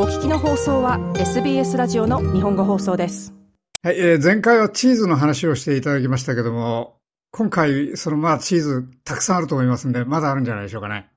[0.00, 3.34] お聞きの放送は SBS ラジオの日本語放送です。
[3.82, 7.00] はい、えー前回はチーズの話をしていただきましたけども、
[7.32, 11.10] 今回、そのまあチーズたくさんあると思いますんで、まだあるんじゃないでしょうかね。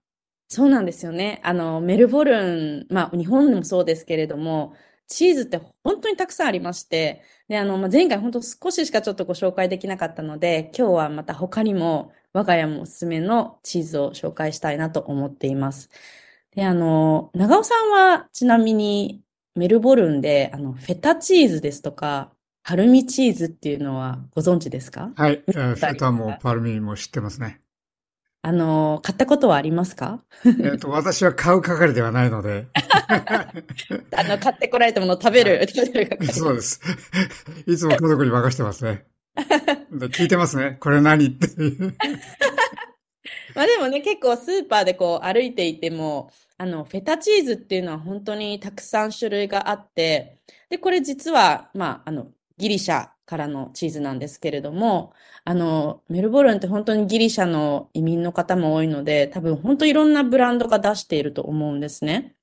[0.47, 1.41] そうなんですよね。
[1.43, 4.73] あの、メルボルン、まあ、日本でもそうですけれども、
[5.05, 15.91] チーズって本当にたくさんありまして、で、あの、まあ、前回本当少ししかちょっとご紹介できなかったので、今日はまた他にも我が家もおすすめのチーズを紹介したいなと思っています。
[16.55, 19.21] で、あの、長尾さんはちなみに
[19.55, 22.31] メルボルンで、あの、フェタチーズですとか、
[22.63, 25.11] ハルミチーズっていうのはご存知ですか？
[25.15, 27.59] はい、えーフェタもパルミも知ってますね。
[28.43, 30.23] あの、買ったことはありますか？
[30.45, 32.67] えっと、私は買う係ではないので、
[34.15, 36.81] あの、買ってこられたものを食べる、食べる係そうです。
[37.65, 39.05] いつも家族に任してますね。
[39.91, 40.77] で聞いてますね。
[40.79, 41.95] これ何っていう。
[43.55, 50.39] まあでもね、結構スーパーでこう歩いていても、あの、フェタチーズっていうのは本当にたくさん種類があって、
[50.69, 55.13] で、これ実は、まあ、あの、ギリシャからのチーズなんですけれども、
[55.45, 62.35] あの、メルボルンって本当にギリシャの移民の方も多いので、多分本当いろんなブランドが出していると思うんですね。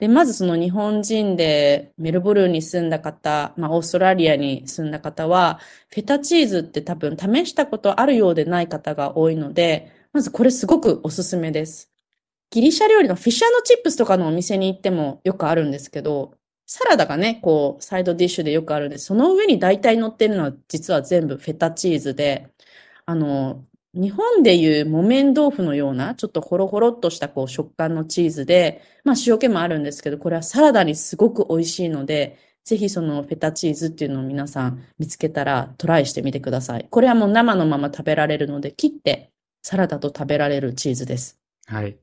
[0.00, 11.90] で、まずその日本人でメルボルンに住んだ方、まあ、オーストラリアに住んだ方は、フェタチーズって多分試したことあるようでない方が多いので、まずこれすごくおすすめです。
[12.50, 16.34] ギリシャ料理のフィッシュチップスとかのお店に行ってもよくあるんですけど、
[16.66, 18.98] サラダがね、こう、サイドディッシュでよくあるんで。
[18.98, 22.48] その上に大体乗ってるのは実は全部フェタチーズで、
[23.06, 36.86] あの、日本でいう木綿豆腐のような、ちょっとホロホロっとしたこう食感のチーズで、まあ塩気もあるんですけど、これはサラダにすごく美味しいので、ぜひそのフェタチーズっていうのを皆さん見つけたらトライしてみてください。
[36.90, 41.38] これはもう生のまま食べられるので、切ってサラダと食べられるチーズです。
[41.66, 41.98] はい。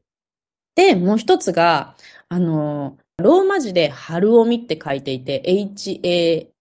[0.75, 1.95] で、もう一つが、
[2.30, 6.55] あの、ローマ字で春オミって書いていて、H-A-L-U-O-M-I、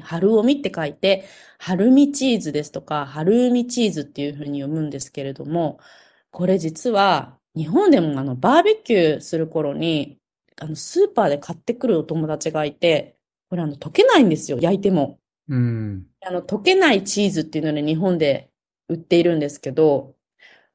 [0.00, 1.26] 春オミって書いて、
[1.58, 5.78] 春ミチーズですとか、春海チーズっていう風に読むんですけれども、
[6.30, 10.18] これ実は、日本でもあの、バーベキューする頃に、
[10.58, 13.16] あの、スーパーで買ってくるお友達がいて、
[13.50, 15.18] これあの、溶けないんですよ、焼いても。
[15.48, 16.06] うん。
[16.22, 18.51] あの、溶けないチーズっていうので日本で
[18.88, 20.14] 売っているんですけど、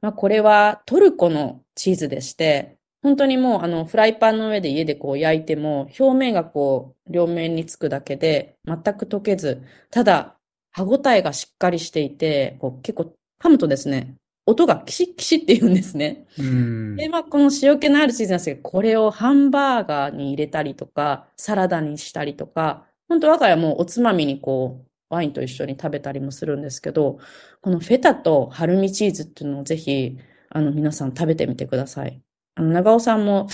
[0.02, 10.38] まあ、これはトルコのチーズでして、本当にもうあの、フライパンの上で家でこう焼いても、表面がこう、両面につくだけで、全く溶けず、ただ、
[10.72, 16.26] 歯ごたえがしっかりしていて、こう結構噛むとですね、音がキシッキシッって言うんですね。
[16.38, 16.96] うん。
[16.96, 27.20] で、まあ、この塩気のあるチーズなんですけど、これをハンバーガーに入れたりとか、サラダにしたりとか、本当我が家もうおつまみにこう、ワインと一緒に食べたりもするんですけど、
[27.62, 30.18] このフェタとハルミチーズっていうのをぜひ、
[30.50, 32.22] あの、皆さん食べてみてください。
[32.56, 33.48] あの、長尾さんも、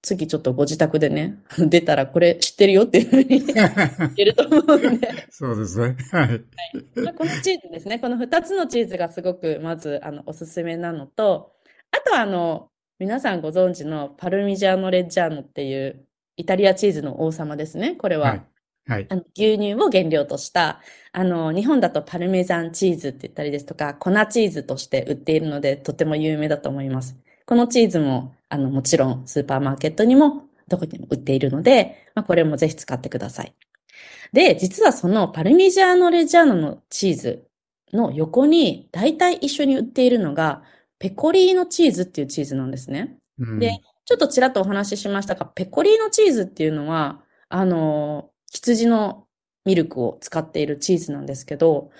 [0.00, 3.66] 次ちょっとご自宅でね、 出たらこれ知ってるよっていうふうに 言
[4.06, 5.96] ってると思うんで、そうですね。
[6.12, 6.40] はい。
[7.02, 7.98] まあ、このチーズですね。
[7.98, 11.52] この2つのチーズがすごく、まず、あの、おすすめなのと、
[11.90, 16.04] あとは、あの、皆さんご存知のパルミジャーノ・レッジャーノっていう
[16.36, 17.96] イタリアチーズの王様ですね。
[17.96, 18.42] これは、はい。
[18.88, 19.06] はい。
[19.10, 20.80] あの、牛乳を原料とした、
[21.12, 27.16] あの、日本だとパルメザンチーズって言ったりですとか、粉チーズとして売っているので、とても有名だと思います。
[27.44, 33.54] このチーズも、あの、もちろんスーパーマーケットにも、どこにも売っているので、まあ、これもぜひ使ってください。
[34.32, 37.46] で、実はそのパルミジャーノ・レジャーノのチーズ
[37.92, 40.62] の横に、大体一緒に売っているのが、
[40.98, 43.18] ペコリーノチーズっていうチーズなんですね。
[43.38, 49.26] うんで、ちょっとちらっとお話ししましたが、ペコリーノチーズっていうのは、あの、羊の
[49.64, 51.90] ミルクを使っているチーズなんですけど、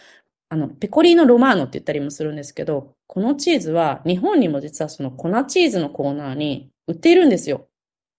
[0.48, 7.68] あの、ペコリーノロマーノって言ったりもするんですけど、このチーズは日本にも実はその粉チーズのコーナーに売っているんですよ。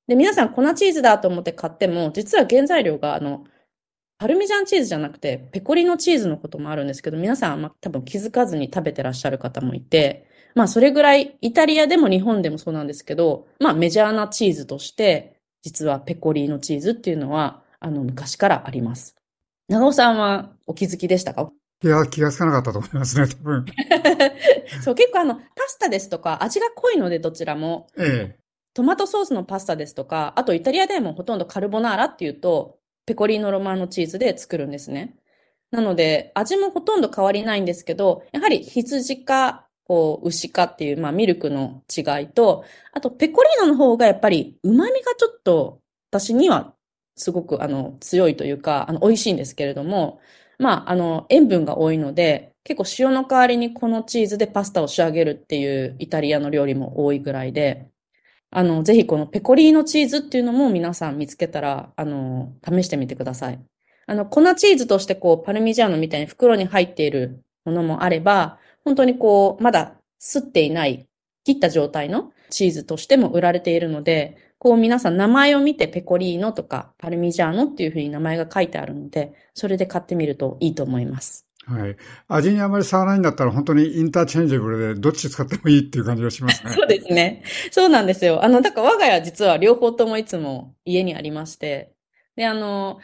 [0.07, 3.45] で、皆さん粉チーズだと思って買っても、実は原材料があの、
[4.19, 19.16] パルミジャンチーズじゃなくて、ペコリーノチーズのこともあるんですけど、皆さんまあ多分気づかずに食べてらっしゃる方もいて、まあそれぐらいイタリアでも日本でもそうなんですけど、まあメジャーなチーズとして、実はペコリーノチーズっていうのは、あの昔からあります。
[19.67, 21.52] 長尾さんはお気づきでしたか？
[21.84, 23.66] いや、気がつかなかったと思いますね、多分。
[24.84, 28.35] そう、結構あの、パスタですとか、味が濃いのでどちらも、え
[28.73, 35.16] トマトソースのパスタですとか、あとイタリアでもほとんどカルボナーラっていうと、ペコリーノロマーノチーズで作るんですね。
[35.72, 45.79] なので、味もほとんど変わりないんですけど、やはり羊か、こう、牛かっていう、まあ、ミルクの違いと、あと、ペコリーノの方がやっぱり、旨味がちょっと、
[46.11, 46.73] 私には、
[47.20, 50.22] すごく、あの、強いというか、あの、美味しいんですけれども、
[50.58, 57.88] まあ、あの、塩分が多いので、結構塩の代わりにこのチーズでパスタを仕上げるっていうイタリアの料理も多いぐらいで、
[58.52, 63.60] あの、ぜひこのペコリーノチーズっていうのも皆さん見つけたら、あの、試してみてください。
[64.08, 71.06] あの、粉チーズとしてこう、パルミジャーノみたいに袋に入っているものもあれば、本当にこう、まだすっていない、
[71.44, 81.49] 切った状態のチーズとしても売られているので、こう皆さん名前を見てペコリーノとかパルミジャーノっていうふうに名前が書いてあるので、それで買ってみるといいと思います。
[81.66, 81.96] はい。
[82.28, 86.72] 味にあまり差がないんだったら本当に interchangeable でどっち使ってもいいっていう感じがしますね。
[86.75, 87.43] そうですね。
[87.72, 88.43] そうなんですよ。
[88.43, 91.93] あの、だから我が家実は両方ともいつも家にありまして、
[92.35, 92.99] で、あの、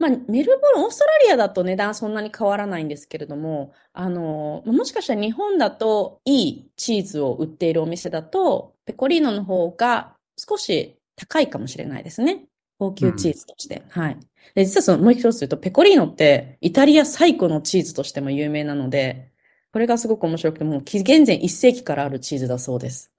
[0.00, 12.46] まあ、メルボルン、オーストラリアだと値段そんなに変わらないんですけれども、あの、もしかしたら日本だといいチーズを売っているお店だと、ペコリーノの方が少し高いかもしれないですね。
[12.78, 13.82] 高級チーズとして。
[13.94, 14.16] うん、はい。
[14.54, 19.30] で、実はその、もう一つ言うと、ペコリーノってイタリア最古のチーズとしても有名なので、
[19.70, 23.12] これがすごく面白くて、もう紀元前1世紀からあるチーズだそうです。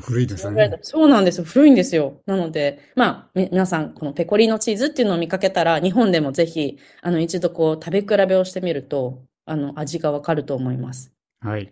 [0.00, 0.78] 古いですね。
[0.82, 1.44] そうなんですよ。
[1.44, 2.20] 古いんですよ。
[2.26, 11.12] なので、まあ、皆さん、このペコリーノチーズっていうのを見かけたら、日本でもぜひ、あの、一度こう、食べ比べをしてみると、あの、味がわかると思います。
[11.40, 11.70] はい。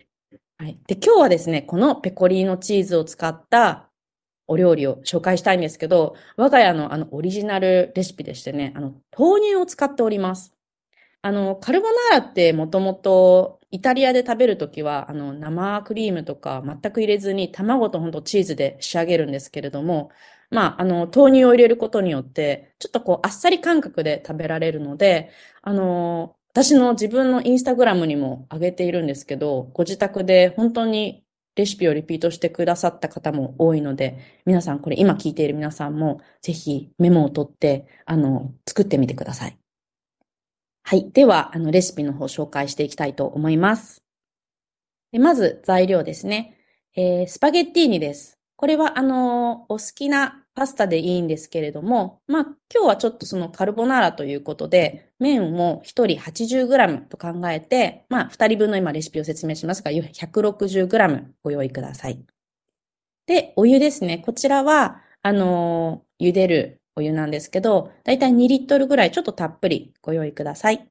[0.57, 0.79] はい。
[0.87, 3.89] で、今日はですね、このペコリーノチーズを使った
[4.47, 10.53] お料理を紹介したいんですけど、我が家のあのオリジナルレシピでしてね、あの豆乳を使っております。
[11.23, 20.11] あの、カルボナーラってもともとイタリアで食べるときは、あの、生クリームとか全く入れずに卵とほんとチーズで仕上げるんですけれども、
[20.51, 25.31] まあ、あの、豆乳を入れることによって、ちょっとこう、あっさり感覚で食べられるので、
[25.61, 31.25] あの、私の自分のインスタグラムにも上げているんですけど、ご自宅で本当に
[31.55, 39.62] レシピをリピートしてくださった方も多いので、皆さんこれ今聞いている皆さんもぜひメモを取って、あの、作ってみてください。
[40.85, 41.09] はい。
[41.11, 44.03] では、あの、レシピの方紹介していきたいと思います。
[45.13, 46.57] でまず、材料ですね。
[46.95, 48.37] えー、スパゲッティーニです。
[48.57, 52.43] これは、あの、お好きなパスタでいいんですけれども、まあ、
[52.73, 62.23] 今日はちょっとそのカルボナーラということで、麺を1人 80g と考えて、まあ、2人分の今レシピを説明しますが、160g ご用意ください。
[63.25, 64.17] で、お湯ですね。
[64.17, 70.87] こちらは、あのー、茹でるお湯なんですけど、だいたい2リットルぐらいちょっとたっぷりご用意ください。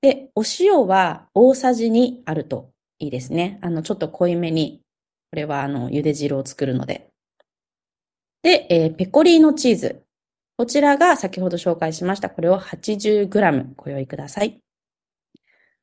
[0.00, 3.58] で、お塩は大さじ2あるといいですね。
[3.62, 4.82] あの、ちょっと濃いめに、
[5.30, 7.08] これはあの、茹で汁を作るので。
[8.42, 10.02] で、えー、ペコリーノチーズ。
[10.56, 12.30] こちらが先ほど紹介しました。
[12.30, 14.60] これを 80g ご用意ください。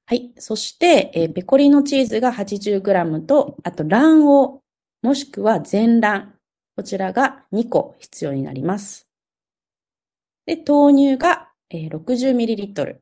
[0.05, 0.33] はい。
[0.37, 6.33] そして、えー、ペコリーノチーズが 80g と、あと卵黄、もしくは全卵。
[6.75, 9.08] こちらが2個必要になります。
[10.49, 12.97] で、豆乳が、えー、60ml。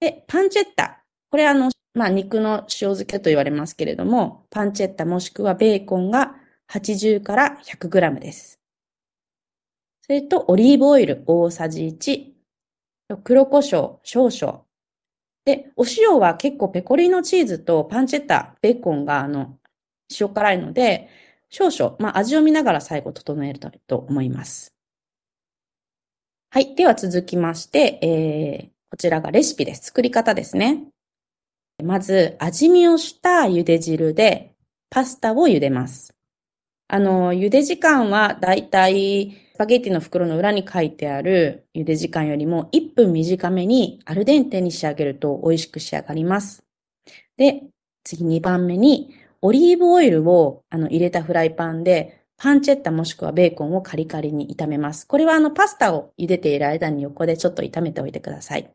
[0.00, 1.04] で、パンチェッタ。
[1.30, 6.34] これあの、まあ、肉の塩漬けと言われますけれども、パンチェッタもしくはベーコンが
[6.72, 8.58] 80から 100g です。
[10.02, 12.32] それと、オリーブオイル大さじ1、
[13.22, 14.64] 黒胡椒少々。
[15.44, 19.56] で、お塩は結構ペコリーノチーズとパンチェッタ、ベーコンがあの、
[20.18, 21.10] 塩辛いので、
[21.48, 24.77] 少々、まあ、味を見ながら最後整えると思います。
[26.50, 26.74] はい。
[26.74, 29.88] では続きまして、えー、こちらがレシピです。
[29.88, 30.84] 作り方ですね。
[31.84, 34.54] まず、味見をした茹で汁で
[34.88, 36.14] パスタを茹でます。
[36.88, 46.64] あの、茹で時間はだいたいスパゲッティの袋の裏に書いてある茹で時間よりも1分短めにアルデンテに仕上げると美味しく仕上がります。
[47.36, 47.64] で、
[48.04, 55.06] 次2番目にオリーブオイルをあの入れたフライパンでパンチェッタもしくはベーコンをカリカリに炒めます。
[55.06, 58.70] これはあのパスタを茹でている間に横でちょっと炒めておいてください。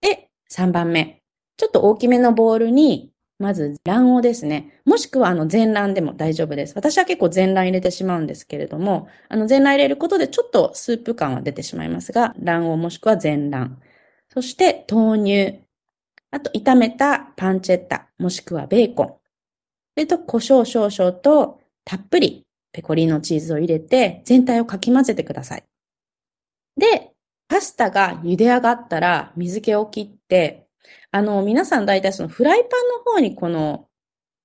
[0.00, 1.20] で、3番目。
[1.56, 4.80] ちょっと大きめのボウルにまず卵黄ですね。
[4.84, 6.74] もしくはあの全卵でも大丈夫です。
[6.76, 13.78] 私は結構全卵入れてしまうんですけれども、あの全卵入れることでちょっとスープ感は出てしまいますが、卵黄もしくは全卵。
[14.32, 15.60] そして豆乳。
[16.30, 19.06] あと炒めたパンチェッタ、もしくはベーコン。
[19.08, 19.16] そ
[19.96, 25.64] れと胡椒少々とたっぷりペコリーノチーズを入れて全体をかき混ぜてください。
[26.76, 27.10] で、
[27.48, 30.62] パスタが茹で上がったら水気を切って
[31.10, 33.88] あの、皆さん大体そのフライパンの方にこの、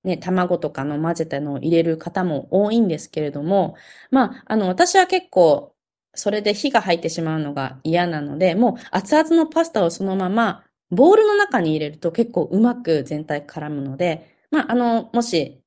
[0.04, 3.76] ね、卵とかの混ぜたのを入れる方も多いんですけれども、
[4.10, 5.74] まあ、あの、私は結構、
[6.14, 15.62] それで火が入ってしまうのが嫌なので、もう熱々のパスタをそのまま、ボウルの中に入れると結構うまく全体絡むので、まあ、あの、もし、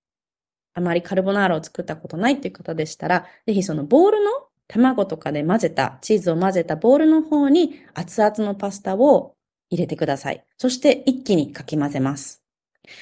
[0.74, 4.32] あまりカルボナーラを作ったことないっていう方でしたら、ぜひそのボウルの
[4.68, 9.36] 卵とかで混ぜた、チーズを混ぜたボウルの方に熱々のパスタを
[9.70, 10.44] 入れてください。
[10.58, 12.42] そして一気にかき混ぜます。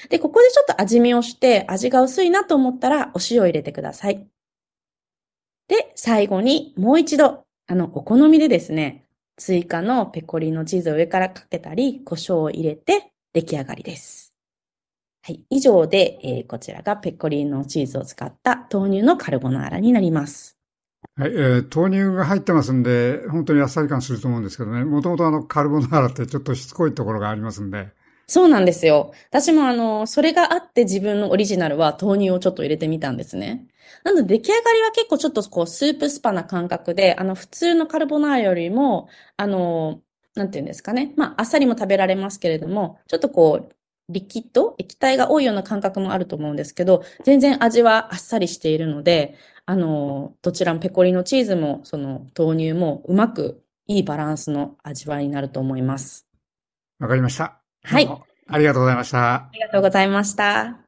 [0.08, 4.26] で、ここでちょっと味見をして、味が薄いなと思ったら、お塩を入れてください。
[5.68, 9.04] で、最後にもう一度、あの、お好みでですね、
[9.36, 14.29] 追加のペコリーノチーズを上からかけたり、胡椒を入れて出来上がりです。
[15.22, 15.44] はい。
[15.50, 20.58] 以上で、えーこちらがペコリーノチーズを使った豆乳のカルボナーラになります。
[21.16, 24.84] はい、えー豆乳が入ってますんで、本当にあっさり感すると思うんですけどね。
[24.84, 27.92] もともとあの、カルボナーラってちょっとしつこいところがありますんで。
[28.26, 29.12] そうなんですよ。
[29.28, 33.66] 私もあの、それがあって自分のオリジナルは豆乳をちょっと入れてみたんですね。
[34.04, 40.00] なので出来上がりは結構ちょっとこうスープスパな感覚で、あの普通のカルボナーラよりも、あの、
[40.36, 41.12] なんていうんですかね。
[41.16, 43.74] まあ、あっさりも食べられますけれども、ちょっとこう、
[44.10, 44.74] リキッド？
[44.78, 49.36] 液体が多いような感覚もあると思うんですけど、全然味はあっさりしているので、
[49.66, 56.26] あの、どちらもペコリーノチーズも、その豆乳もうまくいいバランスの味わいになると思います。
[56.98, 57.60] わかりました。
[57.82, 58.08] はい
[58.52, 59.34] ありがとうございました。
[59.34, 60.78] ありがとうございました。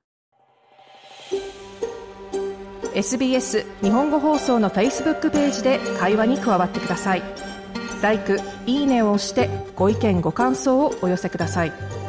[2.95, 7.23] SBS 日本語放送の Facebook ページで会話に加わってください。
[8.03, 12.02] 「LIKE」「いいね」を押してご意見ご感想をお寄せください。